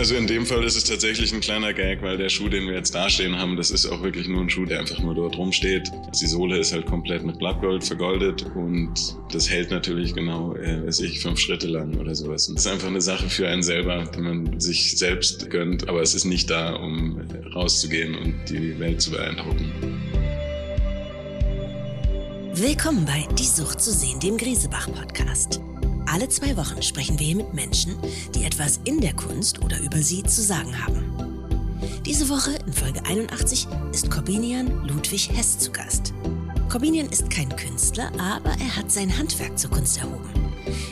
[0.00, 2.72] Also in dem Fall ist es tatsächlich ein kleiner Gag, weil der Schuh, den wir
[2.72, 5.92] jetzt dastehen haben, das ist auch wirklich nur ein Schuh, der einfach nur dort rumsteht.
[6.18, 8.94] Die Sohle ist halt komplett mit Blattgold vergoldet und
[9.30, 12.48] das hält natürlich genau, äh, weiß ich, fünf Schritte lang oder sowas.
[12.48, 16.00] Und das ist einfach eine Sache für einen selber, die man sich selbst gönnt, aber
[16.00, 17.20] es ist nicht da, um
[17.54, 19.70] rauszugehen und die Welt zu beeindrucken.
[22.54, 25.60] Willkommen bei Die Sucht zu sehen, dem Griesebach-Podcast.
[26.12, 27.94] Alle zwei Wochen sprechen wir hier mit Menschen,
[28.34, 31.04] die etwas in der Kunst oder über sie zu sagen haben.
[32.04, 36.12] Diese Woche in Folge 81 ist Corbinian Ludwig Hess zu Gast.
[36.68, 40.28] Corbinian ist kein Künstler, aber er hat sein Handwerk zur Kunst erhoben.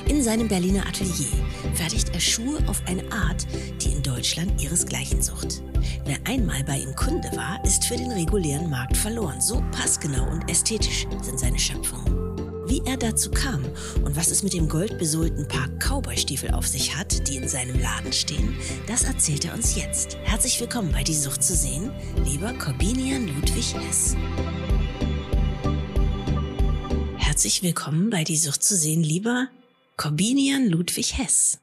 [0.06, 1.32] In seinem Berliner Atelier
[1.74, 3.44] fertigt er Schuhe auf eine Art,
[3.82, 5.62] die in Deutschland ihresgleichen sucht.
[6.04, 9.40] Wer einmal bei ihm Kunde war, ist für den regulären Markt verloren.
[9.40, 12.37] So passgenau und ästhetisch sind seine Schöpfungen.
[12.68, 13.64] Wie er dazu kam
[14.04, 18.12] und was es mit dem goldbesohlten Paar Cowboystiefel auf sich hat, die in seinem Laden
[18.12, 18.54] stehen,
[18.86, 20.18] das erzählt er uns jetzt.
[20.18, 21.90] Herzlich willkommen bei Die Sucht zu sehen,
[22.26, 24.16] lieber Corbinian Ludwig Hess.
[27.16, 29.48] Herzlich willkommen bei Die Sucht zu sehen, lieber
[29.96, 31.60] Corbinian Ludwig Hess.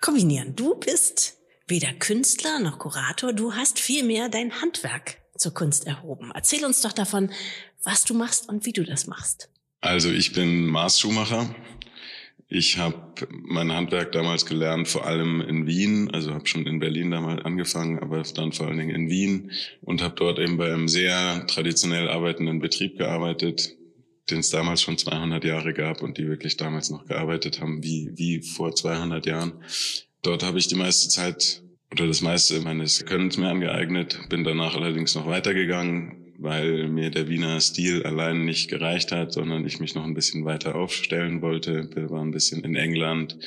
[0.00, 1.34] Corbinian, du bist
[1.68, 6.32] weder Künstler noch Kurator, du hast vielmehr dein Handwerk zur Kunst erhoben.
[6.34, 7.30] Erzähl uns doch davon,
[7.84, 9.51] was du machst und wie du das machst.
[9.82, 11.52] Also ich bin Maßschuhmacher.
[12.48, 16.08] Ich habe mein Handwerk damals gelernt, vor allem in Wien.
[16.12, 20.00] Also habe schon in Berlin damals angefangen, aber dann vor allen Dingen in Wien und
[20.00, 23.76] habe dort eben bei einem sehr traditionell arbeitenden Betrieb gearbeitet,
[24.30, 28.12] den es damals schon 200 Jahre gab und die wirklich damals noch gearbeitet haben, wie,
[28.14, 29.64] wie vor 200 Jahren.
[30.22, 34.76] Dort habe ich die meiste Zeit oder das meiste meines Könnens mir angeeignet, bin danach
[34.76, 39.94] allerdings noch weitergegangen, weil mir der Wiener Stil allein nicht gereicht hat, sondern ich mich
[39.94, 41.88] noch ein bisschen weiter aufstellen wollte.
[41.94, 43.38] Wir waren ein bisschen in England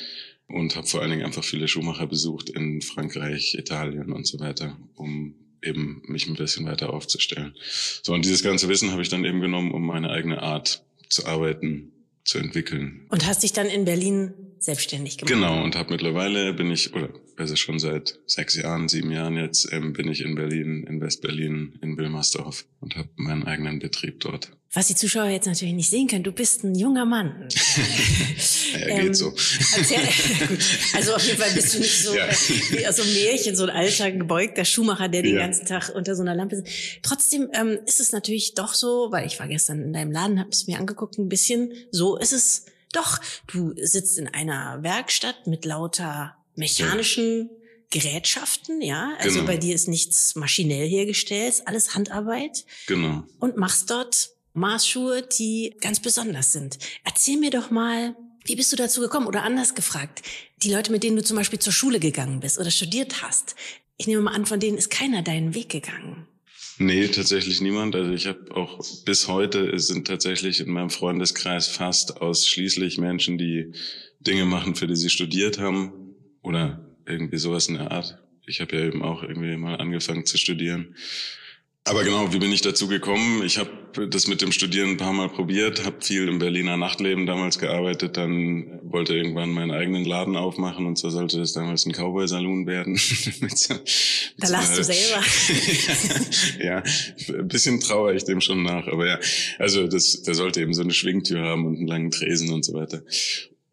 [0.48, 4.76] und habe vor allen Dingen einfach viele Schuhmacher besucht in Frankreich, Italien und so weiter,
[4.94, 7.54] um eben mich ein bisschen weiter aufzustellen.
[8.02, 11.26] So, und dieses ganze Wissen habe ich dann eben genommen, um meine eigene Art zu
[11.26, 11.92] arbeiten,
[12.24, 13.06] zu entwickeln.
[13.08, 15.32] Und hast dich dann in Berlin selbstständig gemacht.
[15.32, 19.72] Genau, und habe mittlerweile bin ich, oder also schon seit sechs Jahren, sieben Jahren jetzt,
[19.72, 24.52] ähm, bin ich in Berlin, in Westberlin, in Wilmersdorf und habe meinen eigenen Betrieb dort.
[24.72, 27.48] Was die Zuschauer jetzt natürlich nicht sehen können, du bist ein junger Mann.
[28.78, 29.30] ja, geht ähm, so.
[29.30, 30.00] Erzähl,
[30.94, 32.28] also auf jeden Fall bist du nicht so ja.
[32.28, 35.40] wie so ein Märchen, so ein alter, gebeugter Schuhmacher, der den ja.
[35.40, 36.72] ganzen Tag unter so einer Lampe sitzt.
[37.02, 40.50] Trotzdem ähm, ist es natürlich doch so, weil ich war gestern in deinem Laden, habe
[40.50, 45.64] es mir angeguckt, ein bisschen so ist es doch, du sitzt in einer Werkstatt mit
[45.64, 47.50] lauter mechanischen
[47.90, 49.14] Gerätschaften, ja.
[49.18, 49.46] Also genau.
[49.46, 52.64] bei dir ist nichts maschinell hergestellt, ist alles Handarbeit.
[52.86, 53.24] Genau.
[53.38, 56.78] Und machst dort Maßschuhe, die ganz besonders sind.
[57.04, 59.26] Erzähl mir doch mal, wie bist du dazu gekommen?
[59.26, 60.22] Oder anders gefragt,
[60.62, 63.54] die Leute, mit denen du zum Beispiel zur Schule gegangen bist oder studiert hast,
[63.98, 66.26] ich nehme mal an, von denen ist keiner deinen Weg gegangen.
[66.78, 67.96] Nee, tatsächlich niemand.
[67.96, 73.72] Also ich habe auch bis heute sind tatsächlich in meinem Freundeskreis fast ausschließlich Menschen, die
[74.20, 78.18] Dinge machen, für die sie studiert haben oder irgendwie sowas in der Art.
[78.46, 80.94] Ich habe ja eben auch irgendwie mal angefangen zu studieren.
[81.88, 83.44] Aber genau, wie bin ich dazu gekommen?
[83.44, 87.26] Ich habe das mit dem Studieren ein paar Mal probiert, habe viel im Berliner Nachtleben
[87.26, 91.92] damals gearbeitet, dann wollte irgendwann meinen eigenen Laden aufmachen und so sollte das damals ein
[91.92, 92.96] Cowboy-Saloon werden.
[93.54, 93.74] so,
[94.36, 95.22] da lachst du selber.
[96.60, 96.82] ja,
[97.28, 99.20] ein bisschen trauere ich dem schon nach, aber ja,
[99.60, 102.74] also das, der sollte eben so eine Schwingtür haben und einen langen Tresen und so
[102.74, 103.02] weiter.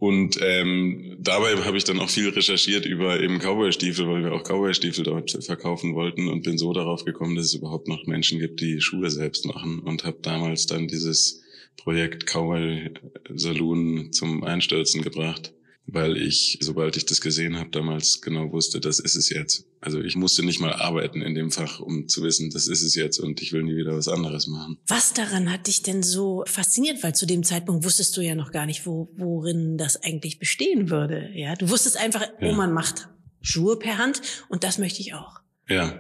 [0.03, 4.43] Und ähm, dabei habe ich dann auch viel recherchiert über eben Cowboy-Stiefel, weil wir auch
[4.43, 8.59] Cowboy-Stiefel dort verkaufen wollten und bin so darauf gekommen, dass es überhaupt noch Menschen gibt,
[8.59, 11.41] die Schuhe selbst machen und habe damals dann dieses
[11.77, 12.91] Projekt Cowboy
[13.33, 15.53] Saloon zum Einstürzen gebracht
[15.85, 19.66] weil ich, sobald ich das gesehen habe, damals genau wusste, das ist es jetzt.
[19.81, 22.95] Also ich musste nicht mal arbeiten in dem Fach, um zu wissen, das ist es
[22.95, 24.77] jetzt und ich will nie wieder was anderes machen.
[24.88, 27.03] Was daran hat dich denn so fasziniert?
[27.03, 30.89] Weil zu dem Zeitpunkt wusstest du ja noch gar nicht, wo, worin das eigentlich bestehen
[30.89, 31.30] würde.
[31.33, 32.50] Ja, du wusstest einfach, ja.
[32.50, 33.09] oh, man macht
[33.41, 35.41] Schuhe per Hand und das möchte ich auch.
[35.69, 35.97] Ja,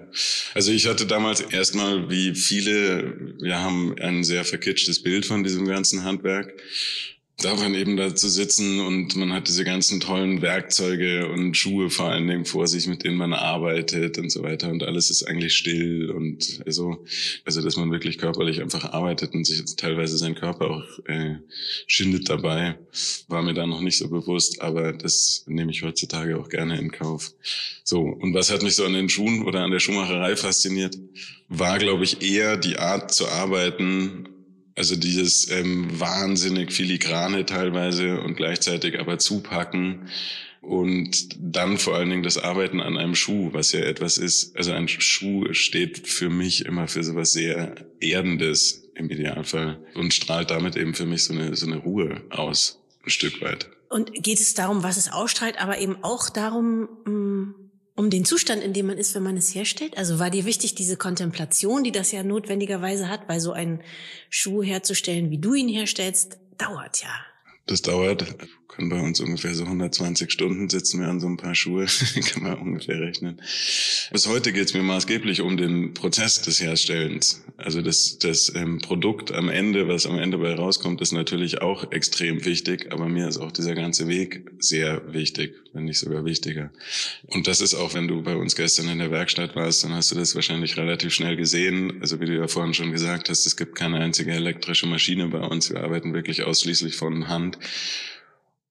[0.53, 5.65] also ich hatte damals erstmal, wie viele, wir haben ein sehr verkitschtes Bild von diesem
[5.65, 6.53] ganzen Handwerk
[7.37, 11.89] darf man eben da zu sitzen und man hat diese ganzen tollen Werkzeuge und Schuhe
[11.89, 14.69] vor allen Dingen vor sich, mit denen man arbeitet und so weiter.
[14.69, 17.03] Und alles ist eigentlich still und also,
[17.43, 21.37] also dass man wirklich körperlich einfach arbeitet und sich teilweise sein Körper auch äh,
[21.87, 22.77] schindet dabei,
[23.27, 26.91] war mir da noch nicht so bewusst, aber das nehme ich heutzutage auch gerne in
[26.91, 27.33] Kauf.
[27.83, 30.97] So, und was hat mich so an den Schuhen oder an der Schuhmacherei fasziniert,
[31.49, 34.29] war, glaube ich, eher die Art zu arbeiten,
[34.75, 40.09] Also dieses ähm, wahnsinnig filigrane teilweise und gleichzeitig aber zupacken
[40.61, 44.55] und dann vor allen Dingen das Arbeiten an einem Schuh, was ja etwas ist.
[44.55, 50.13] Also ein Schuh steht für mich immer für so was sehr Erdendes im Idealfall und
[50.13, 53.69] strahlt damit eben für mich so eine, so eine Ruhe aus, ein Stück weit.
[53.89, 57.62] Und geht es darum, was es ausstrahlt, aber eben auch darum, mm,
[57.95, 59.97] um den Zustand, in dem man ist, wenn man es herstellt?
[59.97, 63.81] Also war dir wichtig, diese Kontemplation, die das ja notwendigerweise hat, weil so einen
[64.29, 67.09] Schuh herzustellen, wie du ihn herstellst, dauert ja.
[67.67, 68.25] Das dauert,
[68.75, 71.85] können bei uns ungefähr so 120 Stunden sitzen wir an so ein paar Schuhe,
[72.33, 73.39] kann man ungefähr rechnen.
[74.11, 77.43] Bis heute geht es mir maßgeblich um den Prozess des Herstellens.
[77.57, 81.91] Also das, das ähm, Produkt am Ende, was am Ende bei rauskommt, ist natürlich auch
[81.91, 86.71] extrem wichtig, aber mir ist auch dieser ganze Weg sehr wichtig, wenn nicht sogar wichtiger.
[87.27, 90.11] Und das ist auch, wenn du bei uns gestern in der Werkstatt warst, dann hast
[90.11, 91.99] du das wahrscheinlich relativ schnell gesehen.
[92.01, 95.41] Also wie du ja vorhin schon gesagt hast, es gibt keine einzige elektrische Maschine bei
[95.41, 95.69] uns.
[95.69, 97.59] Wir arbeiten wirklich ausschließlich von Hand.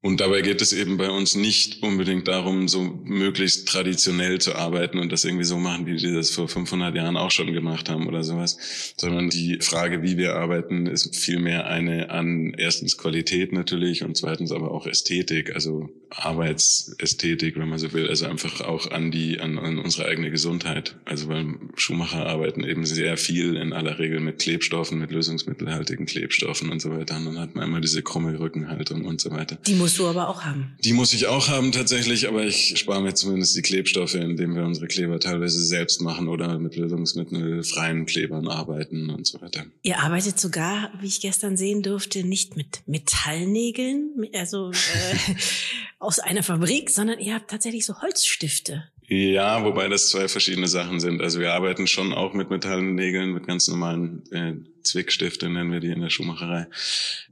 [0.05, 4.99] Und dabei geht es eben bei uns nicht unbedingt darum, so möglichst traditionell zu arbeiten
[4.99, 8.09] und das irgendwie so machen, wie die das vor 500 Jahren auch schon gemacht haben
[8.09, 14.03] oder sowas, sondern die Frage, wie wir arbeiten, ist vielmehr eine an erstens Qualität natürlich
[14.03, 19.11] und zweitens aber auch Ästhetik, also Arbeitsästhetik, wenn man so will, also einfach auch an
[19.11, 20.97] die, an, an unsere eigene Gesundheit.
[21.05, 26.71] Also weil Schuhmacher arbeiten eben sehr viel in aller Regel mit Klebstoffen, mit lösungsmittelhaltigen Klebstoffen
[26.71, 27.17] und so weiter.
[27.17, 29.59] Und dann hat man immer diese krumme Rückenhaltung und so weiter.
[29.67, 30.75] Die musst du aber auch haben.
[30.83, 34.65] Die muss ich auch haben tatsächlich, aber ich spare mir zumindest die Klebstoffe, indem wir
[34.65, 39.67] unsere Kleber teilweise selbst machen oder mit lösungsmittelfreien Klebern arbeiten und so weiter.
[39.83, 45.35] Ihr arbeitet sogar, wie ich gestern sehen durfte, nicht mit Metallnägeln, also äh,
[45.99, 48.85] aus einer Fabrik, sondern ihr habt tatsächlich so Holzstifte.
[49.09, 51.21] Ja, wobei das zwei verschiedene Sachen sind.
[51.21, 55.91] Also wir arbeiten schon auch mit Metallnägeln, mit ganz normalen äh, Zwickstifte nennen wir die
[55.91, 56.67] in der Schuhmacherei.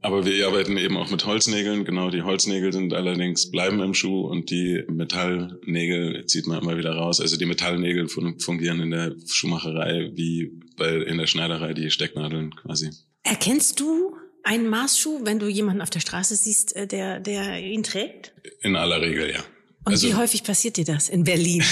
[0.01, 1.85] Aber wir arbeiten eben auch mit Holznägeln.
[1.85, 6.95] Genau, die Holznägel sind allerdings bleiben im Schuh und die Metallnägel zieht man immer wieder
[6.95, 7.21] raus.
[7.21, 12.91] Also die Metallnägel fungieren in der Schuhmacherei wie bei in der Schneiderei die Stecknadeln quasi.
[13.23, 17.83] Erkennst du einen Maßschuh, wenn du jemanden auf der Straße siehst, äh, der der ihn
[17.83, 18.33] trägt?
[18.63, 19.41] In aller Regel ja.
[19.85, 21.63] Und also, wie häufig passiert dir das in Berlin?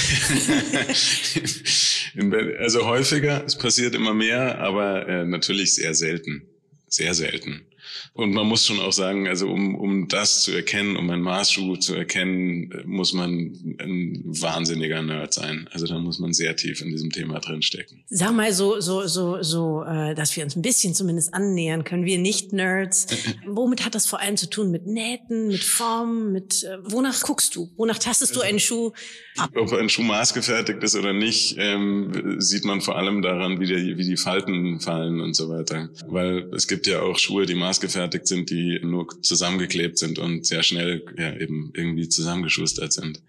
[2.14, 2.56] in Berlin?
[2.58, 6.48] Also häufiger, es passiert immer mehr, aber äh, natürlich sehr selten.
[6.88, 7.66] Sehr selten.
[8.12, 11.76] Und man muss schon auch sagen, also um, um das zu erkennen, um ein Maßschuh
[11.76, 13.30] zu erkennen, muss man
[13.78, 15.68] ein wahnsinniger Nerd sein.
[15.72, 18.04] Also da muss man sehr tief in diesem Thema drinstecken.
[18.08, 22.04] Sag mal so, so, so, so, äh, dass wir uns ein bisschen zumindest annähern können.
[22.04, 23.06] Wir Nicht-Nerds.
[23.46, 24.70] Womit hat das vor allem zu tun?
[24.70, 27.70] Mit Nähten, mit Formen, mit äh, wonach guckst du?
[27.76, 28.92] Wonach tastest also, du einen Schuh
[29.36, 29.50] ab?
[29.56, 33.78] Ob ein Schuh maßgefertigt ist oder nicht, ähm, sieht man vor allem daran, wie, der,
[33.78, 35.90] wie die Falten fallen und so weiter.
[36.06, 40.46] Weil es gibt ja auch Schuhe, die maßgefertigt gefertigt sind, die nur zusammengeklebt sind und
[40.46, 43.22] sehr schnell ja eben irgendwie zusammengeschustert sind.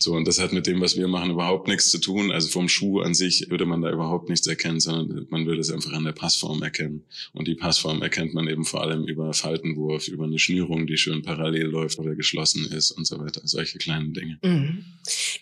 [0.00, 2.32] So, und das hat mit dem, was wir machen, überhaupt nichts zu tun.
[2.32, 5.70] Also vom Schuh an sich würde man da überhaupt nichts erkennen, sondern man würde es
[5.70, 7.04] einfach an der Passform erkennen.
[7.32, 11.22] Und die Passform erkennt man eben vor allem über Faltenwurf, über eine Schnürung, die schön
[11.22, 13.42] parallel läuft oder geschlossen ist und so weiter.
[13.44, 14.38] Solche kleinen Dinge.
[14.42, 14.84] Mhm.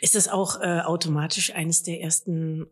[0.00, 2.66] Ist das auch äh, automatisch eines der ersten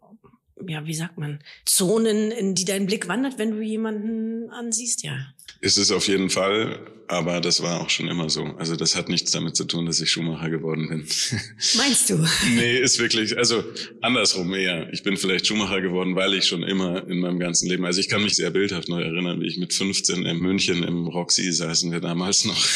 [0.67, 5.33] ja, wie sagt man, Zonen, in die dein Blick wandert, wenn du jemanden ansiehst, ja.
[5.61, 6.79] Ist es auf jeden Fall,
[7.09, 8.45] aber das war auch schon immer so.
[8.59, 11.07] Also das hat nichts damit zu tun, dass ich Schuhmacher geworden bin.
[11.77, 12.25] Meinst du?
[12.55, 13.65] nee, ist wirklich, also
[14.03, 14.93] andersrum eher.
[14.93, 18.09] Ich bin vielleicht Schuhmacher geworden, weil ich schon immer in meinem ganzen Leben, also ich
[18.09, 21.91] kann mich sehr bildhaft noch erinnern, wie ich mit 15 in München im Roxy saßen
[21.91, 22.67] wir damals noch.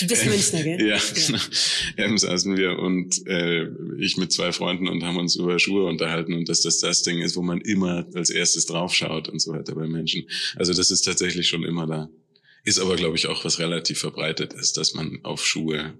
[0.00, 0.86] Du bist Münchner, gell?
[0.86, 1.38] Ja, genau.
[1.98, 3.66] Ja, saßen wir und äh,
[3.98, 7.20] ich mit zwei Freunden und haben uns über Schuhe unterhalten und dass das das Ding
[7.20, 10.24] ist, wo man immer als erstes draufschaut und so weiter bei Menschen.
[10.54, 11.95] Also das ist tatsächlich schon immer da.
[12.64, 15.94] Ist aber, glaube ich, auch was relativ verbreitet ist, dass man auf Schuhe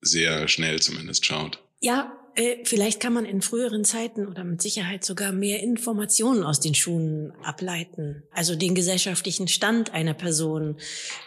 [0.00, 1.62] sehr schnell zumindest schaut.
[1.80, 6.60] Ja, äh, vielleicht kann man in früheren Zeiten oder mit Sicherheit sogar mehr Informationen aus
[6.60, 8.22] den Schuhen ableiten.
[8.32, 10.76] Also den gesellschaftlichen Stand einer Person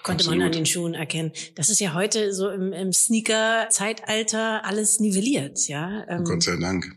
[0.03, 0.39] konnte Absolut.
[0.39, 1.31] man an den Schuhen erkennen.
[1.55, 6.05] Das ist ja heute so im, im Sneaker-Zeitalter alles nivelliert, ja.
[6.09, 6.85] Ähm Gott sei Dank.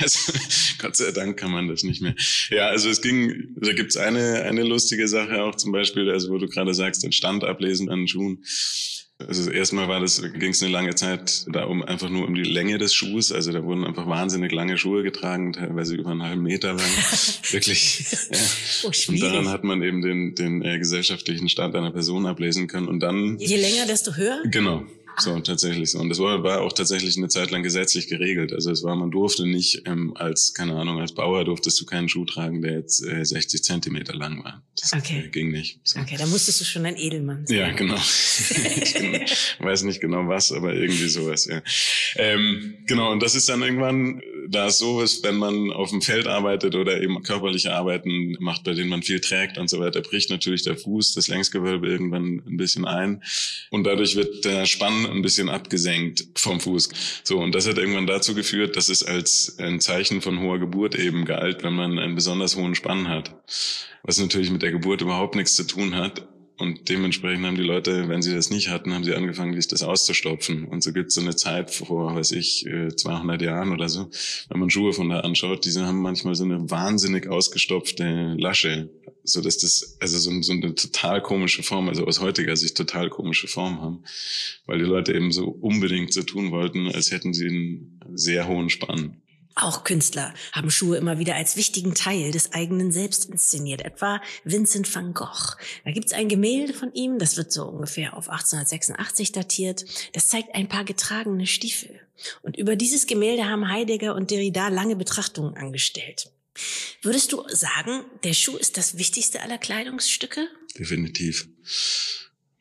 [0.00, 0.32] also,
[0.78, 2.14] Gott sei Dank kann man das nicht mehr.
[2.50, 6.38] Ja, also es ging, da gibt's eine, eine lustige Sache auch zum Beispiel, also wo
[6.38, 8.44] du gerade sagst, den Stand ablesen an den Schuhen.
[9.18, 12.42] Also erstmal war das, ging es eine lange Zeit da um einfach nur um die
[12.42, 13.32] Länge des Schuhs.
[13.32, 16.86] Also da wurden einfach wahnsinnig lange Schuhe getragen, teilweise über einen halben Meter lang.
[17.50, 18.06] Wirklich.
[18.30, 18.38] Ja.
[18.84, 22.88] Oh, und daran hat man eben den, den äh, gesellschaftlichen Stand einer Person ablesen können.
[22.88, 23.38] Und dann.
[23.38, 24.42] Je länger, desto höher?
[24.50, 24.84] Genau.
[25.18, 25.98] So, tatsächlich so.
[25.98, 28.52] Und das war, war auch tatsächlich eine Zeit lang gesetzlich geregelt.
[28.52, 32.08] Also es war, man durfte nicht ähm, als, keine Ahnung, als Bauer durftest du keinen
[32.08, 34.62] Schuh tragen, der jetzt äh, 60 Zentimeter lang war.
[34.78, 35.24] Das okay.
[35.26, 35.80] äh, ging nicht.
[35.84, 36.00] So.
[36.00, 37.56] Okay, da musstest du schon ein Edelmann sein.
[37.56, 37.96] Ja, genau.
[37.96, 41.62] ich weiß nicht genau was, aber irgendwie sowas, ja.
[42.16, 46.02] Ähm, genau, und das ist dann irgendwann, da es so ist, wenn man auf dem
[46.02, 50.00] Feld arbeitet oder eben körperliche Arbeiten macht, bei denen man viel trägt und so weiter,
[50.02, 53.22] bricht natürlich der Fuß, das Längsgewölbe irgendwann ein bisschen ein.
[53.70, 54.66] Und dadurch wird der
[55.10, 56.88] Ein bisschen abgesenkt vom Fuß.
[57.24, 60.94] So, und das hat irgendwann dazu geführt, dass es als ein Zeichen von hoher Geburt
[60.94, 63.34] eben galt, wenn man einen besonders hohen Spann hat.
[64.02, 66.26] Was natürlich mit der Geburt überhaupt nichts zu tun hat.
[66.58, 69.82] Und dementsprechend haben die Leute, wenn sie das nicht hatten, haben sie angefangen, sich das
[69.82, 70.64] auszustopfen.
[70.64, 74.08] Und so gibt es so eine Zeit vor, weiß ich, 200 äh, Jahren oder so,
[74.48, 78.88] wenn man Schuhe von da anschaut, diese haben manchmal so eine wahnsinnig ausgestopfte Lasche,
[79.26, 83.10] so dass das also so, so eine total komische Form, also aus heutiger Sicht total
[83.10, 84.04] komische Form haben,
[84.66, 88.70] weil die Leute eben so unbedingt so tun wollten, als hätten sie einen sehr hohen
[88.70, 89.20] Spann.
[89.58, 94.94] Auch Künstler haben Schuhe immer wieder als wichtigen Teil des eigenen Selbst inszeniert, etwa Vincent
[94.94, 95.56] van Gogh.
[95.86, 99.86] Da gibt's ein Gemälde von ihm, das wird so ungefähr auf 1886 datiert.
[100.12, 101.98] Das zeigt ein paar getragene Stiefel.
[102.42, 106.30] Und über dieses Gemälde haben Heidegger und Derrida lange Betrachtungen angestellt.
[107.02, 110.48] Würdest du sagen, der Schuh ist das wichtigste aller Kleidungsstücke?
[110.78, 111.48] Definitiv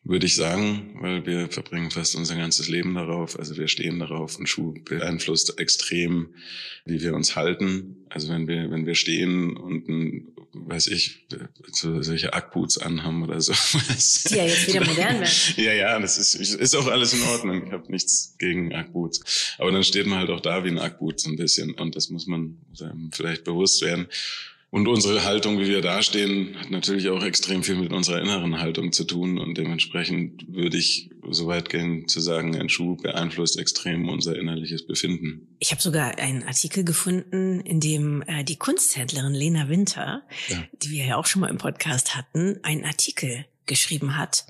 [0.06, 3.38] würde ich sagen, weil wir verbringen fast unser ganzes Leben darauf.
[3.40, 4.40] Also wir stehen darauf.
[4.40, 6.36] Ein Schuh beeinflusst extrem,
[6.86, 8.06] wie wir uns halten.
[8.10, 11.28] Also wenn wir, wenn wir stehen und ein, weiß ich,
[11.72, 13.54] so solche Ackboots anhaben oder so.
[14.30, 15.30] Die ja jetzt wieder modern werden.
[15.58, 17.68] ja, ja, das ist, ist auch alles in Ordnung.
[17.68, 19.56] Ich habe nichts gegen Ackboots.
[19.58, 21.74] Aber dann steht man halt auch da wie ein Ackboot so ein bisschen.
[21.74, 22.58] Und das muss man
[23.12, 24.08] vielleicht bewusst werden.
[24.76, 28.92] Und unsere Haltung, wie wir dastehen, hat natürlich auch extrem viel mit unserer inneren Haltung
[28.92, 29.38] zu tun.
[29.38, 34.86] Und dementsprechend würde ich so weit gehen zu sagen, ein Schuh beeinflusst extrem unser innerliches
[34.86, 35.56] Befinden.
[35.60, 40.66] Ich habe sogar einen Artikel gefunden, in dem äh, die Kunsthändlerin Lena Winter, ja.
[40.84, 44.46] die wir ja auch schon mal im Podcast hatten, einen Artikel geschrieben hat,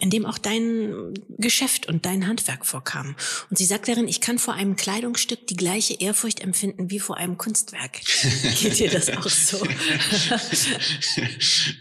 [0.00, 3.16] in dem auch dein Geschäft und dein Handwerk vorkam.
[3.50, 7.16] Und sie sagt darin, ich kann vor einem Kleidungsstück die gleiche Ehrfurcht empfinden wie vor
[7.16, 8.00] einem Kunstwerk.
[8.60, 9.58] geht dir das auch so?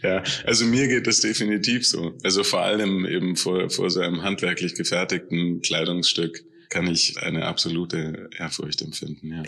[0.03, 2.13] ja, also mir geht das definitiv so.
[2.23, 8.29] Also vor allem eben vor, vor so einem handwerklich gefertigten Kleidungsstück kann ich eine absolute
[8.37, 9.43] Ehrfurcht empfinden, ja.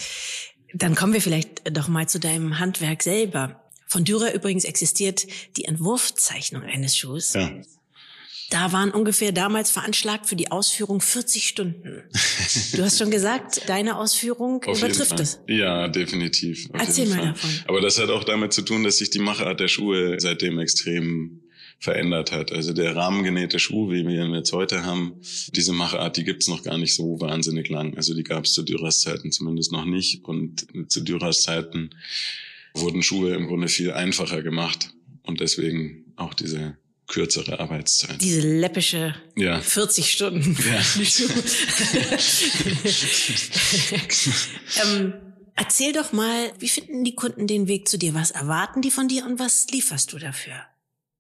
[0.76, 3.64] Dann kommen wir vielleicht doch mal zu deinem Handwerk selber.
[3.88, 5.26] Von Dürer übrigens existiert
[5.58, 7.34] die Entwurfzeichnung eines Schuhs.
[7.34, 7.52] Ja.
[8.50, 12.04] Da waren ungefähr damals veranschlagt für die Ausführung 40 Stunden.
[12.74, 15.40] Du hast schon gesagt, deine Ausführung Auf übertrifft es.
[15.48, 16.68] Ja, definitiv.
[16.74, 17.26] Erzähl mal Fall.
[17.28, 17.50] davon.
[17.68, 21.42] Aber das hat auch damit zu tun, dass sich die Machart der Schuhe seitdem extrem
[21.80, 22.52] verändert hat.
[22.52, 25.22] Also der rahmengenähte Schuh, wie wir ihn jetzt heute haben,
[25.54, 27.96] diese Machart, die gibt's noch gar nicht so wahnsinnig lang.
[27.98, 30.24] Also die gab's zu Dürers Zeiten zumindest noch nicht.
[30.26, 31.92] Und zu Dürers Zeiten
[32.74, 34.92] wurden Schuhe im Grunde viel einfacher gemacht.
[35.24, 36.78] Und deswegen auch diese
[37.10, 38.22] kürzere Arbeitszeit.
[38.22, 39.60] Diese läppische ja.
[39.60, 40.56] 40 Stunden.
[40.58, 40.80] Ja.
[44.84, 45.14] ähm,
[45.56, 48.14] erzähl doch mal, wie finden die Kunden den Weg zu dir?
[48.14, 50.54] Was erwarten die von dir und was lieferst du dafür?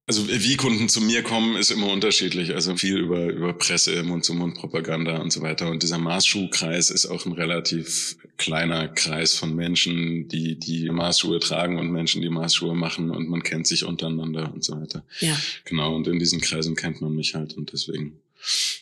[0.10, 2.56] Also wie Kunden zu mir kommen, ist immer unterschiedlich.
[2.56, 5.70] Also viel über, über Presse, Mund-zu-Mund-Propaganda und so weiter.
[5.70, 11.78] Und dieser Maßschuhkreis ist auch ein relativ kleiner Kreis von Menschen, die die Maßschuhe tragen
[11.78, 15.04] und Menschen, die Maßschuhe machen und man kennt sich untereinander und so weiter.
[15.20, 15.38] Ja.
[15.66, 18.20] Genau, und in diesen Kreisen kennt man mich halt und deswegen.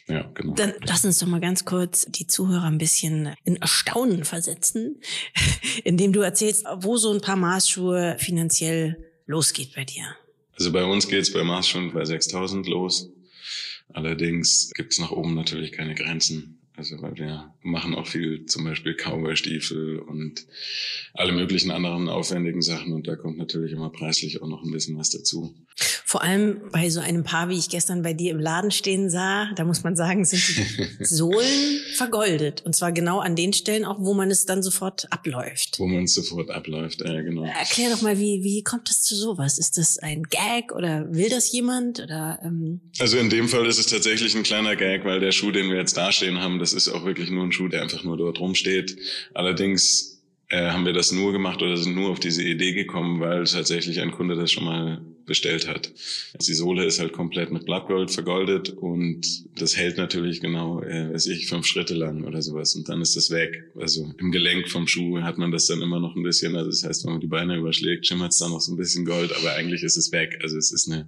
[0.08, 0.54] Ja, genau.
[0.54, 5.02] Dann lass uns doch mal ganz kurz die Zuhörer ein bisschen in Erstaunen versetzen,
[5.84, 10.06] indem du erzählst, wo so ein paar Maßschuhe finanziell losgeht bei dir.
[10.58, 13.12] Also bei uns geht's bei Mars schon bei 6000 los.
[13.94, 16.57] Allerdings gibt's nach oben natürlich keine Grenzen.
[16.78, 20.46] Also weil wir machen auch viel zum Beispiel Cowboy-Stiefel und
[21.16, 24.96] alle möglichen anderen aufwendigen Sachen und da kommt natürlich immer preislich auch noch ein bisschen
[24.96, 25.56] was dazu.
[26.06, 29.52] Vor allem bei so einem Paar, wie ich gestern bei dir im Laden stehen sah,
[29.56, 32.62] da muss man sagen, sind die Sohlen vergoldet.
[32.62, 35.80] Und zwar genau an den Stellen auch, wo man es dann sofort abläuft.
[35.80, 37.44] Wo man es sofort abläuft, ja genau.
[37.44, 39.58] Erklär doch mal, wie, wie kommt das zu sowas?
[39.58, 42.00] Ist das ein Gag oder will das jemand?
[42.00, 45.52] Oder, ähm also in dem Fall ist es tatsächlich ein kleiner Gag, weil der Schuh,
[45.52, 48.18] den wir jetzt dastehen haben, das ist auch wirklich nur ein Schuh, der einfach nur
[48.18, 48.98] dort rumsteht.
[49.34, 53.46] Allerdings äh, haben wir das nur gemacht oder sind nur auf diese Idee gekommen, weil
[53.46, 55.94] tatsächlich ein Kunde das schon mal bestellt hat.
[56.42, 59.28] Die Sohle ist halt komplett mit Blattgold vergoldet und
[59.60, 63.16] das hält natürlich genau, äh, weiß ich, fünf Schritte lang oder sowas und dann ist
[63.16, 63.66] das weg.
[63.80, 66.84] Also im Gelenk vom Schuh hat man das dann immer noch ein bisschen, also das
[66.84, 69.54] heißt, wenn man die Beine überschlägt, schimmert es dann noch so ein bisschen Gold, aber
[69.54, 70.40] eigentlich ist es weg.
[70.42, 71.08] Also es ist eine,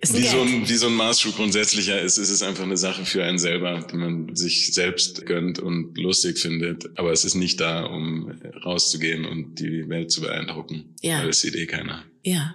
[0.00, 3.04] ist wie, so ein, wie so ein Maßschuh grundsätzlicher ist, ist es einfach eine Sache
[3.04, 7.60] für einen selber, die man sich selbst gönnt und lustig findet, aber es ist nicht
[7.60, 8.32] da, um
[8.64, 11.18] rauszugehen und die Welt zu beeindrucken, ja.
[11.18, 12.04] weil das sieht eh keiner.
[12.24, 12.54] Ja.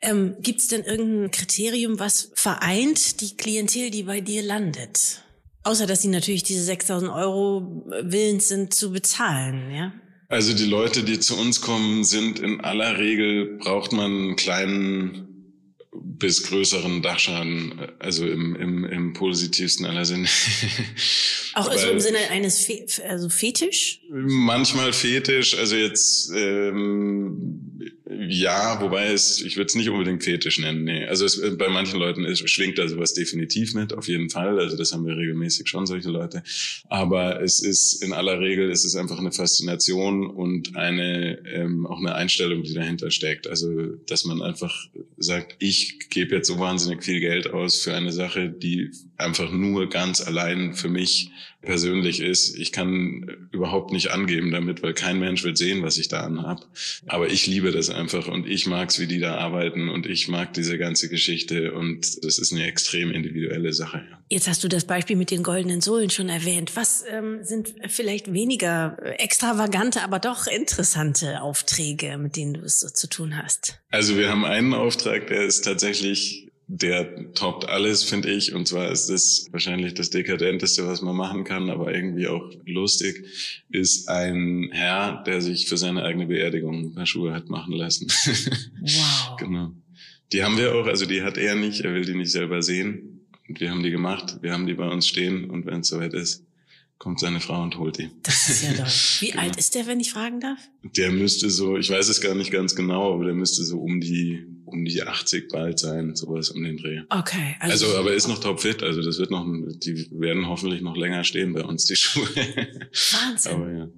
[0.00, 5.22] Ähm, Gibt es denn irgendein Kriterium, was vereint die Klientel, die bei dir landet?
[5.64, 9.92] Außer, dass sie natürlich diese 6000 Euro willens sind zu bezahlen, ja?
[10.28, 15.28] Also die Leute, die zu uns kommen, sind in aller Regel, braucht man einen kleinen
[15.92, 20.26] bis größeren Dachschaden, also im, im, im positivsten aller Sinne.
[21.54, 24.00] Auch also im Sinne eines Fe also Fetisch?
[24.10, 27.61] Manchmal Fetisch, also jetzt ähm,
[28.28, 30.84] ja, wobei es, ich würde es nicht unbedingt Fetisch nennen.
[30.84, 31.06] Nee.
[31.06, 34.58] Also es, bei manchen Leuten ist, schwingt da sowas definitiv mit, auf jeden Fall.
[34.58, 36.42] Also das haben wir regelmäßig schon, solche Leute.
[36.88, 41.98] Aber es ist in aller Regel ist es einfach eine Faszination und eine ähm, auch
[41.98, 43.46] eine Einstellung, die dahinter steckt.
[43.46, 43.70] Also
[44.06, 44.86] dass man einfach
[45.16, 49.88] sagt, ich gebe jetzt so wahnsinnig viel Geld aus für eine Sache, die einfach nur
[49.88, 51.30] ganz allein für mich
[51.62, 52.58] persönlich ist.
[52.58, 56.66] Ich kann überhaupt nicht angeben damit, weil kein Mensch wird sehen, was ich da anhab.
[57.06, 60.52] Aber ich liebe das einfach und ich mag's, wie die da arbeiten und ich mag
[60.52, 64.02] diese ganze Geschichte und das ist eine extrem individuelle Sache.
[64.28, 66.74] Jetzt hast du das Beispiel mit den goldenen Sohlen schon erwähnt.
[66.74, 72.88] Was ähm, sind vielleicht weniger extravagante, aber doch interessante Aufträge, mit denen du es so
[72.88, 73.78] zu tun hast?
[73.90, 78.54] Also wir haben einen Auftrag, der ist tatsächlich der toppt alles, finde ich.
[78.54, 83.26] Und zwar ist das wahrscheinlich das Dekadenteste, was man machen kann, aber irgendwie auch lustig,
[83.68, 88.08] ist ein Herr, der sich für seine eigene Beerdigung ein paar Schuhe hat machen lassen.
[88.82, 89.36] Wow.
[89.38, 89.70] genau.
[90.32, 93.28] Die haben wir auch, also die hat er nicht, er will die nicht selber sehen.
[93.48, 96.14] Und wir haben die gemacht, wir haben die bei uns stehen und wenn es soweit
[96.14, 96.44] ist,
[96.98, 98.10] kommt seine Frau und holt die.
[98.22, 98.86] Das ist ja toll.
[99.20, 99.42] Wie genau.
[99.42, 100.58] alt ist der, wenn ich fragen darf?
[100.82, 104.00] Der müsste so, ich weiß es gar nicht ganz genau, aber der müsste so um
[104.00, 107.02] die um die 80 bald sein, sowas um den Dreh.
[107.08, 107.56] Okay.
[107.60, 111.24] Also, also aber ist noch topfit, also das wird noch, die werden hoffentlich noch länger
[111.24, 112.26] stehen bei uns, die Schuhe.
[112.26, 113.52] Wahnsinn.
[113.52, 113.88] Aber ja,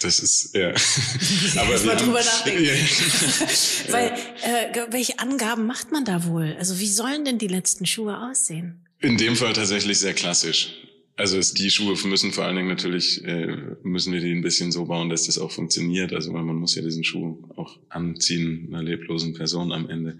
[0.00, 0.68] das ist, ja.
[1.56, 2.64] aber Erst mal drüber nachdenken.
[2.64, 2.72] Ja.
[3.88, 4.12] Weil,
[4.42, 6.56] äh, welche Angaben macht man da wohl?
[6.58, 8.86] Also wie sollen denn die letzten Schuhe aussehen?
[9.00, 10.74] In dem Fall tatsächlich sehr klassisch.
[11.20, 14.72] Also es, die Schuhe müssen vor allen Dingen natürlich, äh, müssen wir die ein bisschen
[14.72, 16.14] so bauen, dass das auch funktioniert.
[16.14, 20.18] Also weil man muss ja diesen Schuh auch anziehen, einer leblosen Person am Ende.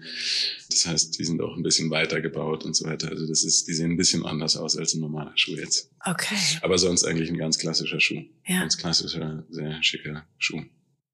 [0.69, 3.09] Das heißt, die sind auch ein bisschen weiter gebaut und so weiter.
[3.09, 5.89] Also das ist, die sehen ein bisschen anders aus als ein normaler Schuh jetzt.
[6.05, 6.37] Okay.
[6.61, 8.21] Aber sonst eigentlich ein ganz klassischer Schuh.
[8.45, 8.59] Ja.
[8.59, 10.61] Ganz klassischer, sehr schicker Schuh.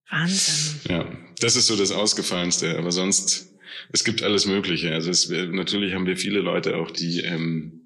[0.09, 0.81] Wahnsinn.
[0.89, 2.77] Ja, das ist so das Ausgefallenste.
[2.77, 3.53] Aber sonst,
[3.93, 4.91] es gibt alles Mögliche.
[4.91, 7.76] Also es, natürlich haben wir viele Leute auch, die ähm,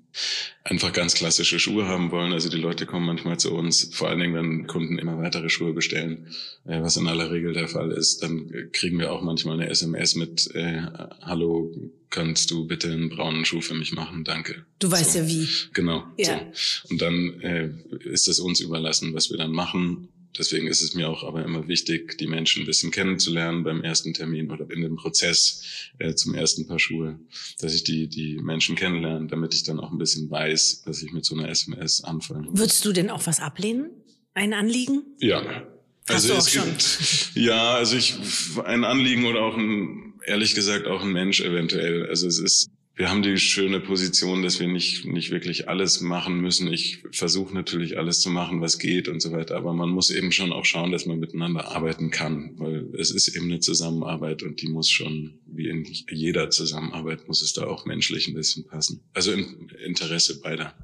[0.63, 2.33] einfach ganz klassische Schuhe haben wollen.
[2.33, 5.73] Also die Leute kommen manchmal zu uns, vor allen Dingen, wenn Kunden immer weitere Schuhe
[5.73, 6.27] bestellen,
[6.65, 8.21] äh, was in aller Regel der Fall ist.
[8.23, 10.83] Dann kriegen wir auch manchmal eine SMS mit, äh,
[11.21, 11.73] hallo,
[12.09, 14.23] kannst du bitte einen braunen Schuh für mich machen?
[14.23, 14.65] Danke.
[14.79, 15.19] Du weißt so.
[15.19, 15.47] ja wie.
[15.73, 16.03] Genau.
[16.17, 16.41] Ja.
[16.53, 16.89] So.
[16.89, 17.69] Und dann äh,
[18.05, 20.09] ist es uns überlassen, was wir dann machen.
[20.37, 24.13] Deswegen ist es mir auch aber immer wichtig, die Menschen ein bisschen kennenzulernen beim ersten
[24.13, 25.63] Termin oder in dem Prozess
[25.99, 27.19] äh, zum ersten Paar Schuhe,
[27.59, 31.11] dass ich die, die Menschen kennenlerne, damit ich dann auch ein bisschen weiß, was ich
[31.11, 32.47] mit so einer SMS anfange.
[32.51, 33.91] Würdest du denn auch was ablehnen?
[34.33, 35.03] Ein Anliegen?
[35.19, 35.67] Ja.
[36.07, 38.15] Hast also es gibt, ja, also ich,
[38.63, 42.07] ein Anliegen oder auch ein, ehrlich gesagt auch ein Mensch eventuell.
[42.07, 42.69] Also es ist,
[43.01, 46.71] wir haben die schöne Position, dass wir nicht, nicht wirklich alles machen müssen.
[46.71, 49.55] Ich versuche natürlich alles zu machen, was geht und so weiter.
[49.57, 53.29] Aber man muss eben schon auch schauen, dass man miteinander arbeiten kann, weil es ist
[53.29, 57.85] eben eine Zusammenarbeit und die muss schon, wie in jeder Zusammenarbeit, muss es da auch
[57.85, 59.01] menschlich ein bisschen passen.
[59.15, 60.75] Also im Interesse beider.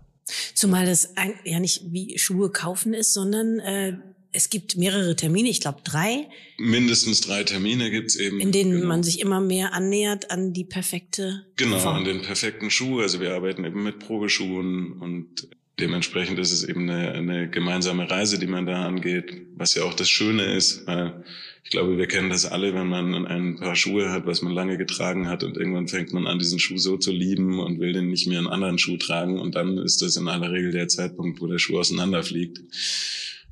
[0.55, 3.93] Zumal das ein, ja nicht wie Schuhe kaufen ist, sondern äh,
[4.31, 6.27] es gibt mehrere Termine, ich glaube drei.
[6.57, 8.39] Mindestens drei Termine gibt's eben.
[8.39, 8.87] In denen genau.
[8.87, 11.97] man sich immer mehr annähert an die perfekte Genau, Form.
[11.97, 12.99] an den perfekten Schuh.
[12.99, 15.47] Also wir arbeiten eben mit Probeschuhen und
[15.79, 19.93] dementsprechend ist es eben eine, eine gemeinsame Reise, die man da angeht, was ja auch
[19.93, 20.87] das Schöne ist.
[20.87, 21.23] Weil
[21.63, 24.77] ich glaube, wir kennen das alle, wenn man ein paar Schuhe hat, was man lange
[24.77, 28.07] getragen hat und irgendwann fängt man an, diesen Schuh so zu lieben und will den
[28.09, 31.41] nicht mehr einen anderen Schuh tragen und dann ist das in aller Regel der Zeitpunkt,
[31.41, 32.61] wo der Schuh auseinanderfliegt.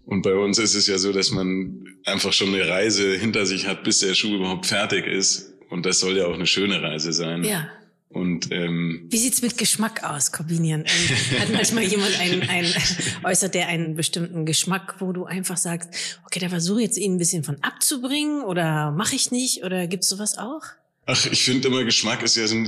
[0.06, 3.66] Und bei uns ist es ja so, dass man einfach schon eine Reise hinter sich
[3.68, 5.54] hat, bis der Schuh überhaupt fertig ist.
[5.70, 7.44] Und das soll ja auch eine schöne Reise sein.
[7.44, 7.68] Ja.
[8.10, 10.86] Und ähm, wie sieht's mit Geschmack aus, Corbinian?
[10.86, 12.74] Ähm, hat manchmal jemand einen, einen
[13.24, 15.90] äußert der einen bestimmten Geschmack, wo du einfach sagst,
[16.26, 20.08] okay, da versuche jetzt ihn ein bisschen von abzubringen oder mache ich nicht oder gibt's
[20.08, 20.62] sowas auch?
[21.08, 22.66] Ach, ich finde immer, Geschmack ist ja ein,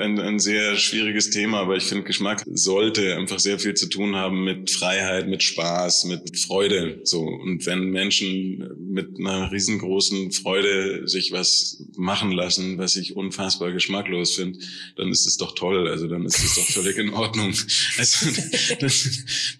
[0.00, 4.16] ein, ein sehr schwieriges Thema, aber ich finde, Geschmack sollte einfach sehr viel zu tun
[4.16, 6.98] haben mit Freiheit, mit Spaß, mit Freude.
[7.04, 7.20] So.
[7.20, 14.34] Und wenn Menschen mit einer riesengroßen Freude sich was machen lassen, was ich unfassbar geschmacklos
[14.34, 14.58] finde,
[14.96, 15.86] dann ist es doch toll.
[15.86, 17.54] Also dann ist es doch völlig in Ordnung.
[17.98, 18.26] Also
[18.80, 18.92] dann,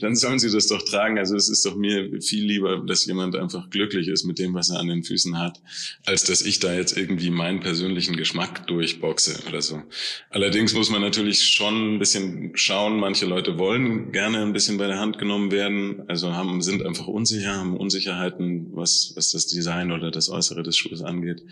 [0.00, 1.18] dann sollen sie das doch tragen.
[1.18, 4.68] Also es ist doch mir viel lieber, dass jemand einfach glücklich ist mit dem, was
[4.68, 5.60] er an den Füßen hat,
[6.04, 9.82] als dass ich da jetzt irgendwie meinen persönlichen Geschmack durchboxe oder so.
[10.30, 12.98] Allerdings muss man natürlich schon ein bisschen schauen.
[12.98, 17.06] Manche Leute wollen gerne ein bisschen bei der Hand genommen werden, also haben, sind einfach
[17.06, 21.42] unsicher, haben Unsicherheiten, was, was das Design oder das Äußere des Schuhes angeht.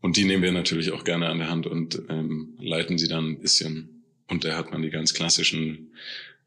[0.00, 3.26] Und die nehmen wir natürlich auch gerne an der Hand und ähm, leiten sie dann
[3.26, 4.02] ein bisschen.
[4.28, 5.92] Und da hat man die ganz klassischen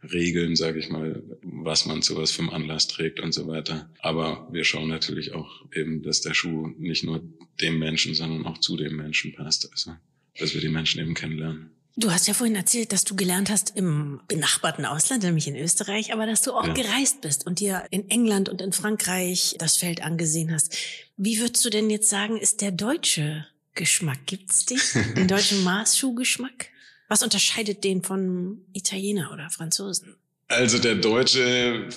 [0.04, 3.90] Regeln, sage ich mal, was man zu was für einem Anlass trägt und so weiter.
[4.00, 7.24] Aber wir schauen natürlich auch eben, dass der Schuh nicht nur
[7.62, 9.70] dem Menschen, sondern auch zu dem Menschen passt.
[9.72, 9.96] Also,
[10.38, 11.72] dass wir die Menschen eben kennenlernen.
[11.98, 16.12] Du hast ja vorhin erzählt, dass du gelernt hast im benachbarten Ausland, nämlich in Österreich,
[16.12, 16.74] aber dass du auch ja.
[16.74, 20.76] gereist bist und dir in England und in Frankreich das Feld angesehen hast.
[21.16, 24.26] Wie würdest du denn jetzt sagen, ist der deutsche Geschmack?
[24.26, 24.80] Gibt's den?
[25.16, 26.68] Den deutschen Maßschuhgeschmack?
[27.08, 30.16] Was unterscheidet den von Italiener oder Franzosen?
[30.48, 31.90] Also der deutsche,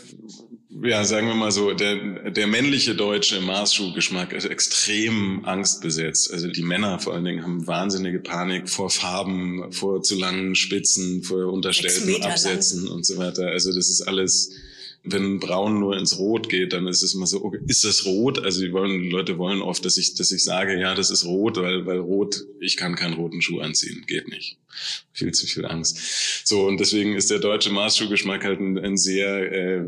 [0.82, 6.32] ja, sagen wir mal so, der, der männliche deutsche Maßschuhgeschmack ist extrem angstbesetzt.
[6.32, 11.22] Also die Männer vor allen Dingen haben wahnsinnige Panik vor Farben, vor zu langen Spitzen,
[11.22, 13.48] vor unterstellten Absätzen und so weiter.
[13.48, 14.50] Also das ist alles
[15.12, 18.42] wenn Braun nur ins Rot geht, dann ist es immer so, okay, ist das rot?
[18.44, 21.56] Also die wollen, Leute wollen oft, dass ich, dass ich sage, ja, das ist rot,
[21.56, 24.04] weil, weil rot, ich kann keinen roten Schuh anziehen.
[24.06, 24.58] Geht nicht.
[25.12, 26.46] Viel zu viel Angst.
[26.46, 29.84] So, und deswegen ist der deutsche Maßschuhgeschmack halt ein, ein sehr äh,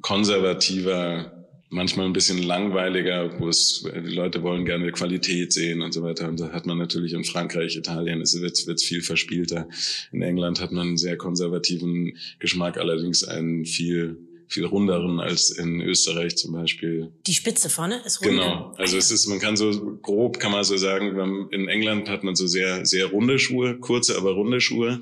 [0.00, 6.02] konservativer, manchmal ein bisschen langweiliger, wo es, die Leute wollen gerne Qualität sehen und so
[6.02, 6.28] weiter.
[6.28, 9.68] Und da hat man natürlich in Frankreich, Italien, es wird, wird viel verspielter.
[10.12, 15.80] In England hat man einen sehr konservativen Geschmack, allerdings einen viel viel runderen als in
[15.80, 17.12] Österreich zum Beispiel.
[17.26, 18.42] Die Spitze vorne ist runder.
[18.42, 18.74] Genau.
[18.76, 22.36] Also es ist, man kann so grob, kann man so sagen, in England hat man
[22.36, 25.00] so sehr, sehr runde Schuhe, kurze, aber runde Schuhe.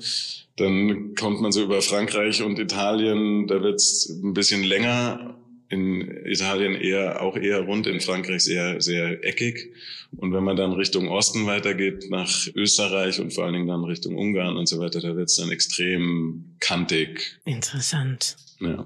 [0.57, 5.37] Dann kommt man so über Frankreich und Italien, da wird's ein bisschen länger.
[5.69, 9.71] In Italien eher, auch eher rund, in Frankreich sehr, sehr eckig.
[10.17, 14.17] Und wenn man dann Richtung Osten weitergeht, nach Österreich und vor allen Dingen dann Richtung
[14.17, 17.39] Ungarn und so weiter, da wird's dann extrem kantig.
[17.45, 18.35] Interessant.
[18.59, 18.85] Ja.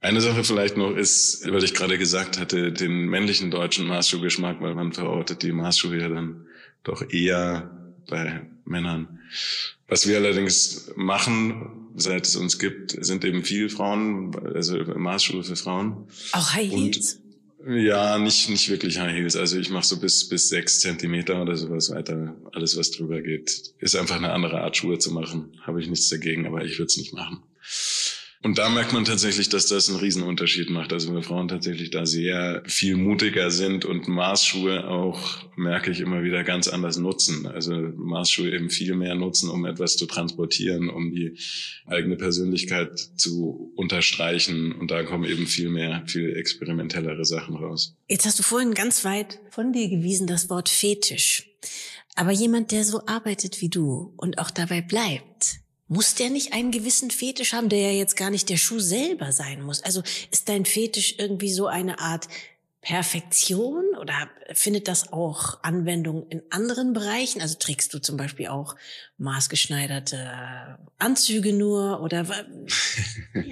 [0.00, 4.74] Eine Sache vielleicht noch ist, weil ich gerade gesagt hatte, den männlichen deutschen Maßschuhgeschmack, weil
[4.74, 6.46] man verortet die Maßschuhe ja dann
[6.84, 9.18] doch eher bei Männern.
[9.88, 15.56] Was wir allerdings machen, seit es uns gibt, sind eben viele Frauen, also Maßschuhe für
[15.56, 16.06] Frauen.
[16.32, 17.20] Auch High Heels?
[17.58, 19.34] Und, ja, nicht, nicht wirklich High Heels.
[19.34, 22.36] Also ich mache so bis, bis sechs Zentimeter oder sowas weiter.
[22.52, 25.58] Alles, was drüber geht, ist einfach eine andere Art Schuhe zu machen.
[25.62, 27.42] Habe ich nichts dagegen, aber ich würde es nicht machen.
[28.40, 30.92] Und da merkt man tatsächlich, dass das einen Riesenunterschied macht.
[30.92, 36.22] Also wir Frauen tatsächlich da sehr viel mutiger sind und Maßschuhe auch, merke ich immer
[36.22, 37.48] wieder, ganz anders nutzen.
[37.48, 41.36] Also Maßschuhe eben viel mehr nutzen, um etwas zu transportieren, um die
[41.86, 44.70] eigene Persönlichkeit zu unterstreichen.
[44.72, 47.96] Und da kommen eben viel mehr, viel experimentellere Sachen raus.
[48.08, 51.50] Jetzt hast du vorhin ganz weit von dir gewiesen, das Wort Fetisch.
[52.14, 55.57] Aber jemand, der so arbeitet wie du und auch dabei bleibt,
[55.88, 59.32] muss der nicht einen gewissen Fetisch haben, der ja jetzt gar nicht der Schuh selber
[59.32, 59.82] sein muss?
[59.82, 62.28] Also ist dein Fetisch irgendwie so eine Art
[62.80, 67.42] Perfektion oder findet das auch Anwendung in anderen Bereichen?
[67.42, 68.76] Also trägst du zum Beispiel auch
[69.18, 72.26] maßgeschneiderte Anzüge nur oder?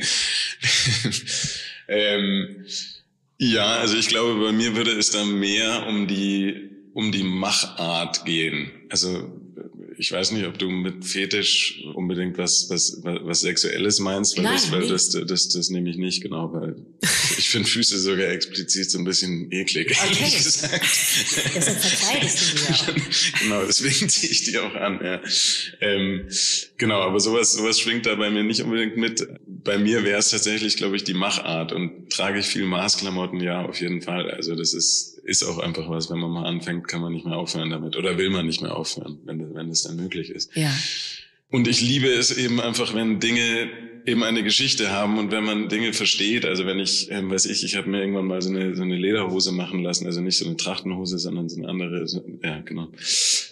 [1.89, 2.67] ähm,
[3.39, 8.25] ja, also ich glaube, bei mir würde es dann mehr um die um die Machart
[8.25, 8.71] gehen.
[8.89, 9.31] Also
[9.99, 14.55] ich weiß nicht, ob du mit Fetisch unbedingt was, was, was Sexuelles meinst, weil, Nein,
[14.55, 14.89] das, weil nee.
[14.89, 16.77] das, das, das, das nehme ich nicht, genau, weil
[17.39, 20.17] ich finde Füße sogar explizit so ein bisschen eklig, okay.
[20.19, 20.85] ehrlich gesagt.
[21.55, 23.41] Deshalb verteidigst du die auch.
[23.41, 25.21] genau, deswegen ziehe ich die auch an, ja.
[25.81, 26.29] Ähm,
[26.77, 29.27] genau, aber sowas, sowas schwingt da bei mir nicht unbedingt mit.
[29.47, 33.65] Bei mir wäre es tatsächlich, glaube ich, die Machart und trage ich viel Maßklamotten, ja,
[33.65, 34.31] auf jeden Fall.
[34.31, 37.37] Also das ist, ist auch einfach was, wenn man mal anfängt, kann man nicht mehr
[37.37, 40.55] aufhören damit oder will man nicht mehr aufhören, wenn, wenn es dann möglich ist.
[40.55, 40.73] Ja.
[41.51, 43.69] Und ich liebe es eben einfach, wenn Dinge
[44.07, 46.45] eben eine Geschichte haben und wenn man Dinge versteht.
[46.45, 48.97] Also wenn ich, ähm, weiß ich, ich habe mir irgendwann mal so eine, so eine
[48.97, 52.89] Lederhose machen lassen, also nicht so eine Trachtenhose, sondern so eine andere, so, ja genau.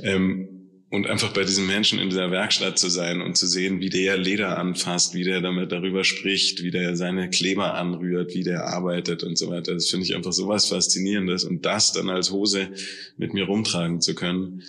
[0.00, 3.88] Ähm, und einfach bei diesem Menschen in dieser Werkstatt zu sein und zu sehen, wie
[3.88, 8.66] der Leder anfasst, wie der damit darüber spricht, wie der seine Kleber anrührt, wie der
[8.66, 9.74] arbeitet und so weiter.
[9.74, 11.44] Das finde ich einfach so was Faszinierendes.
[11.44, 12.68] Und das dann als Hose
[13.16, 14.62] mit mir rumtragen zu können,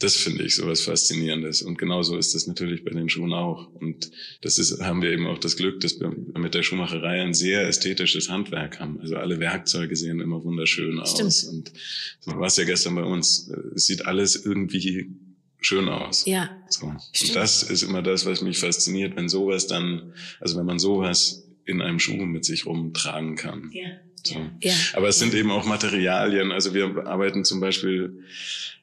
[0.00, 1.62] das finde ich sowas Faszinierendes.
[1.62, 3.72] Und genauso ist das natürlich bei den Schuhen auch.
[3.74, 4.10] Und
[4.42, 7.66] das ist, haben wir eben auch das Glück, dass wir mit der Schuhmacherei ein sehr
[7.66, 9.00] ästhetisches Handwerk haben.
[9.00, 11.12] Also alle Werkzeuge sehen immer wunderschön aus.
[11.12, 11.52] Stimmt.
[11.52, 11.72] Und
[12.20, 13.50] so war es ja gestern bei uns.
[13.74, 15.08] Es sieht alles irgendwie
[15.60, 16.24] schön aus.
[16.26, 16.50] Ja.
[16.68, 16.86] So.
[16.86, 21.48] Und das ist immer das, was mich fasziniert, wenn sowas dann, also wenn man sowas
[21.64, 23.70] in einem Schuh mit sich rumtragen kann.
[23.72, 23.88] Ja.
[24.24, 24.36] So.
[24.60, 24.72] Ja.
[24.94, 26.52] Aber es sind eben auch Materialien.
[26.52, 28.24] Also wir arbeiten zum Beispiel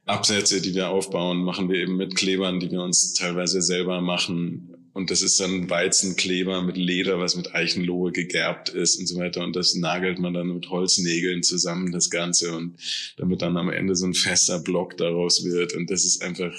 [0.06, 4.75] Absätze, die wir aufbauen, machen wir eben mit Klebern, die wir uns teilweise selber machen.
[4.96, 9.44] Und das ist dann Weizenkleber mit Leder, was mit Eichenlohe gegerbt ist und so weiter.
[9.44, 12.56] Und das nagelt man dann mit Holznägeln zusammen, das Ganze.
[12.56, 12.78] Und
[13.18, 15.74] damit dann am Ende so ein fester Block daraus wird.
[15.74, 16.56] Und das ist einfach,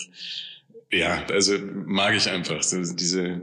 [0.93, 1.55] ja, also
[1.87, 2.63] mag ich einfach.
[2.63, 3.41] So diese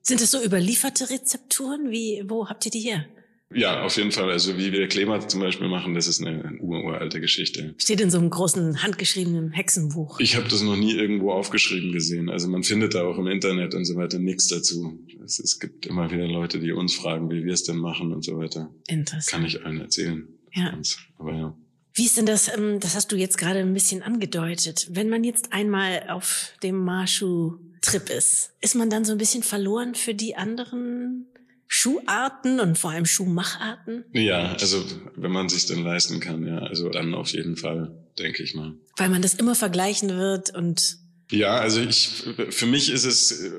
[0.00, 1.90] Sind das so überlieferte Rezepturen?
[1.90, 3.04] Wie, wo habt ihr die her?
[3.52, 4.30] Ja, auf jeden Fall.
[4.30, 7.74] Also wie wir Kleber zum Beispiel machen, das ist eine ur uralte Geschichte.
[7.78, 10.20] Steht in so einem großen handgeschriebenen Hexenbuch.
[10.20, 12.30] Ich habe das noch nie irgendwo aufgeschrieben gesehen.
[12.30, 14.98] Also man findet da auch im Internet und so weiter nichts dazu.
[15.24, 18.24] Es, es gibt immer wieder Leute, die uns fragen, wie wir es denn machen und
[18.24, 18.72] so weiter.
[18.86, 19.30] Interessant.
[19.30, 20.28] Kann ich allen erzählen.
[20.52, 20.78] Ja.
[21.18, 21.56] Aber ja.
[21.92, 25.24] Wie ist denn das, ähm, das hast du jetzt gerade ein bisschen angedeutet, wenn man
[25.24, 30.36] jetzt einmal auf dem Marschuh-Trip ist, ist man dann so ein bisschen verloren für die
[30.36, 31.26] anderen
[31.72, 34.04] Schuharten und vor allem Schuhmacharten?
[34.12, 36.58] Ja, also wenn man sich denn leisten kann, ja.
[36.58, 38.74] Also dann auf jeden Fall, denke ich mal.
[38.96, 40.98] Weil man das immer vergleichen wird und
[41.30, 43.52] Ja, also ich, für mich ist es äh,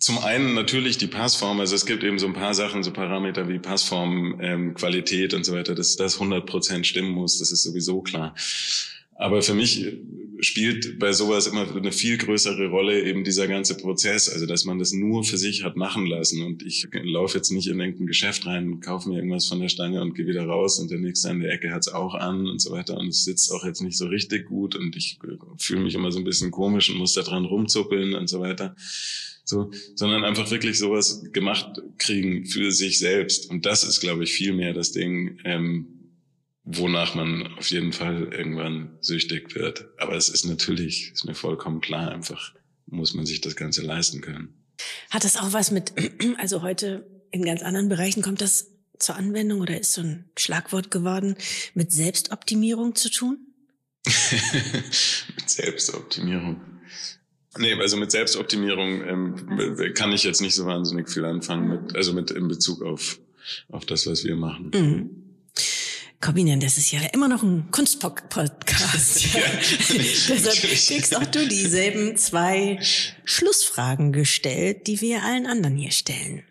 [0.00, 1.60] zum einen natürlich die Passform.
[1.60, 5.44] Also es gibt eben so ein paar Sachen, so Parameter wie Passform, ähm, Qualität und
[5.44, 7.38] so weiter, dass das 100 Prozent stimmen muss.
[7.38, 8.34] Das ist sowieso klar.
[9.14, 9.86] Aber für mich
[10.42, 14.80] spielt bei sowas immer eine viel größere Rolle eben dieser ganze Prozess, also dass man
[14.80, 18.44] das nur für sich hat machen lassen und ich laufe jetzt nicht in irgendein Geschäft
[18.44, 21.40] rein, kaufe mir irgendwas von der Stange und gehe wieder raus und der nächste an
[21.40, 24.06] der Ecke hat's auch an und so weiter und es sitzt auch jetzt nicht so
[24.06, 25.18] richtig gut und ich
[25.58, 28.74] fühle mich immer so ein bisschen komisch und muss da dran rumzuppeln und so weiter.
[29.44, 33.50] So, sondern einfach wirklich sowas gemacht kriegen für sich selbst.
[33.50, 36.01] Und das ist, glaube ich, viel mehr das Ding, ähm,
[36.64, 39.88] wonach man auf jeden Fall irgendwann süchtig wird.
[39.98, 42.54] Aber es ist natürlich, ist mir vollkommen klar, einfach
[42.86, 44.54] muss man sich das Ganze leisten können.
[45.10, 45.92] hat das auch was mit,
[46.38, 50.90] also heute in ganz anderen Bereichen kommt das zur Anwendung oder ist so ein Schlagwort
[50.90, 51.36] geworden,
[51.74, 53.38] mit Selbstoptimierung zu tun?
[54.06, 56.60] mit Selbstoptimierung.
[57.58, 62.12] Nee, also mit Selbstoptimierung ähm, kann ich jetzt nicht so wahnsinnig viel anfangen, mit, also
[62.12, 63.18] mit in Bezug auf,
[63.68, 64.70] auf das, was wir machen.
[64.74, 65.21] Mhm.
[66.22, 69.34] Corbinian, das ist ja immer noch ein Kunstpodcast.
[69.34, 69.40] Ja,
[70.28, 72.78] Deshalb kriegst auch du dieselben zwei
[73.24, 76.44] Schlussfragen gestellt, die wir allen anderen hier stellen.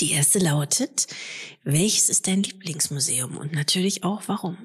[0.00, 1.06] Die erste lautet,
[1.62, 4.58] welches ist dein Lieblingsmuseum und natürlich auch warum?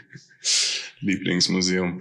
[1.00, 2.00] Lieblingsmuseum.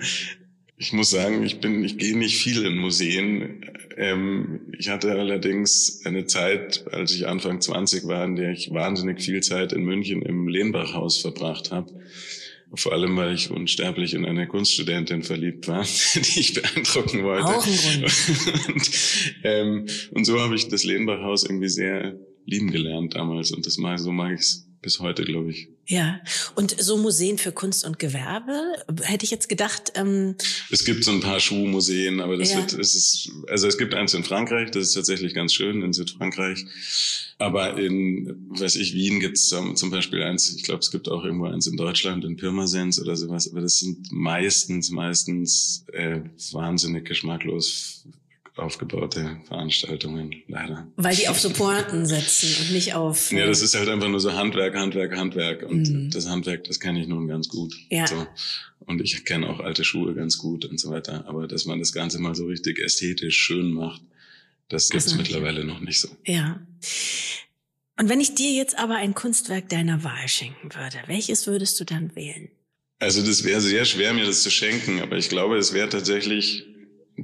[0.82, 3.64] Ich muss sagen, ich bin, ich gehe nicht viel in Museen.
[3.98, 9.22] Ähm, ich hatte allerdings eine Zeit, als ich Anfang 20 war, in der ich wahnsinnig
[9.22, 11.94] viel Zeit in München im Lehnbachhaus verbracht habe.
[12.74, 15.84] Vor allem, weil ich unsterblich in eine Kunststudentin verliebt war,
[16.16, 17.46] die ich beeindrucken wollte.
[17.46, 18.68] Auch ein Grund.
[18.74, 18.92] Und,
[19.44, 22.18] ähm, und so habe ich das Lehnbachhaus irgendwie sehr
[22.48, 23.52] lieben gelernt damals.
[23.52, 25.68] Und das mag, so mag ich es bis heute, glaube ich.
[25.88, 26.22] Ja,
[26.56, 28.54] und so Museen für Kunst und Gewerbe,
[29.04, 30.36] hätte ich jetzt gedacht, ähm,
[30.70, 32.58] Es gibt so ein paar Schuhmuseen, aber das Ja.
[32.60, 35.92] wird, es ist, also es gibt eins in Frankreich, das ist tatsächlich ganz schön in
[35.94, 36.66] Südfrankreich.
[37.40, 41.24] Aber in, weiß ich, Wien gibt es zum Beispiel eins, ich glaube, es gibt auch
[41.26, 47.06] irgendwo eins in Deutschland, in Pirmasens oder sowas, aber das sind meistens, meistens äh, wahnsinnig
[47.06, 48.06] geschmacklos
[48.58, 50.88] aufgebaute Veranstaltungen, leider.
[50.98, 53.32] weil die auf so Pointen setzen und nicht auf.
[53.32, 55.64] Ja, das ist halt einfach nur so Handwerk, Handwerk, Handwerk.
[55.64, 56.10] Und Mhm.
[56.12, 57.74] das Handwerk, das kenne ich nun ganz gut.
[57.90, 58.06] Ja.
[58.08, 58.28] So.
[58.80, 61.26] Und ich kenne auch alte Schuhe ganz gut und so weiter.
[61.28, 64.02] Aber dass man das Ganze mal so richtig ästhetisch schön macht,
[64.70, 66.10] das gibt's Also, mittlerweile noch nicht so.
[66.26, 66.60] Ja.
[67.98, 71.84] Und wenn ich dir jetzt aber ein Kunstwerk deiner Wahl schenken würde, welches würdest du
[71.86, 72.50] dann wählen?
[73.00, 76.66] Also das wäre sehr schwer, mir das zu schenken, aber ich glaube, es wäre tatsächlich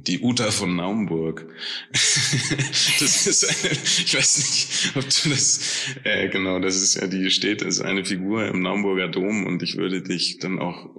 [0.06, 1.46] die Uta von Naumburg.
[1.92, 7.30] das ist eine, ich weiß nicht, ob du das, äh, genau, das ist ja die
[7.30, 10.90] steht, ist eine Figur im Naumburger Dom und ich würde dich dann auch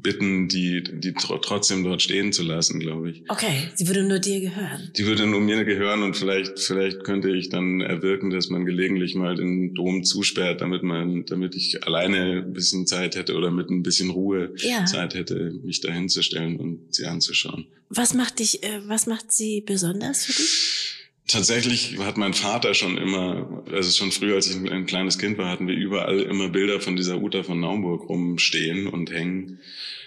[0.00, 3.22] bitten, die, die tr trotzdem dort stehen zu lassen, glaube ich.
[3.28, 4.90] Okay, sie würde nur dir gehören.
[4.96, 9.14] Die würde nur mir gehören und vielleicht, vielleicht könnte ich dann erwirken, dass man gelegentlich
[9.14, 13.70] mal den Dom zusperrt, damit man, damit ich alleine ein bisschen Zeit hätte oder mit
[13.70, 14.84] ein bisschen Ruhe Ja.
[14.84, 17.66] Zeit hätte, mich da hinzustellen und sie anzuschauen.
[17.88, 20.94] Was macht dich, äh, was macht sie besonders für dich?
[21.28, 25.50] Tatsächlich hat mein Vater schon immer, also schon früher, als ich ein kleines Kind war,
[25.50, 29.60] hatten wir überall immer Bilder von dieser Uta von Naumburg rumstehen und hängen.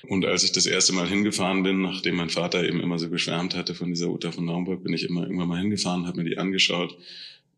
[0.07, 3.55] Und als ich das erste Mal hingefahren bin, nachdem mein Vater eben immer so geschwärmt
[3.55, 6.39] hatte von dieser Uta von Naumburg, bin ich immer irgendwann mal hingefahren, habe mir die
[6.39, 6.97] angeschaut.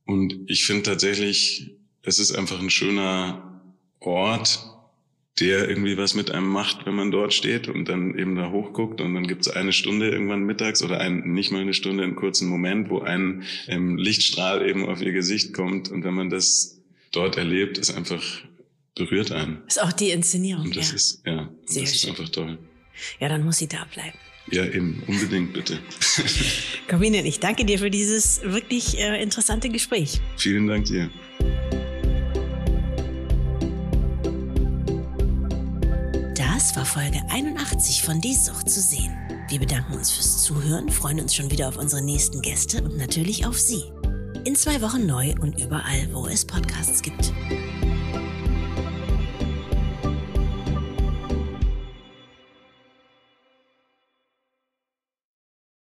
[0.06, 1.72] Und ich finde tatsächlich,
[2.02, 3.62] es ist einfach ein schöner
[4.02, 4.60] Ort,
[5.40, 9.02] der irgendwie was mit einem macht, wenn man dort steht und dann eben da hochguckt
[9.02, 12.16] und dann gibt es eine Stunde irgendwann mittags oder ein, nicht mal eine Stunde, einen
[12.16, 16.82] kurzen Moment, wo ein ähm, Lichtstrahl eben auf ihr Gesicht kommt und wenn man das
[17.12, 18.24] dort erlebt, ist einfach
[18.96, 19.64] berührt einen.
[19.68, 20.66] Ist auch die Inszenierung.
[20.66, 20.96] Und das ja.
[20.96, 22.12] ist ja, Sehr das schön.
[22.12, 22.60] ist einfach toll.
[23.20, 24.18] Ja, dann muss sie da bleiben.
[24.52, 25.80] Ja, eben, unbedingt, bitte.
[26.88, 30.20] Corinne, ich danke dir für dieses wirklich äh, interessante Gespräch.
[30.38, 31.10] Vielen Dank dir.
[36.64, 39.14] Das war Folge 81 von Die Sucht zu sehen.
[39.50, 43.46] Wir bedanken uns fürs Zuhören, freuen uns schon wieder auf unsere nächsten Gäste und natürlich
[43.46, 43.84] auf Sie.
[44.46, 47.34] In zwei Wochen neu und überall, wo es Podcasts gibt.